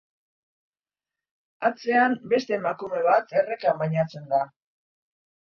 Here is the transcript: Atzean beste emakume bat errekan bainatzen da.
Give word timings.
Atzean 1.69 2.15
beste 2.33 2.57
emakume 2.59 3.03
bat 3.09 3.37
errekan 3.43 3.79
bainatzen 3.85 4.27
da. 4.35 4.43